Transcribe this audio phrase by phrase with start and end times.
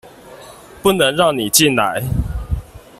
[0.81, 2.01] 不能讓你進來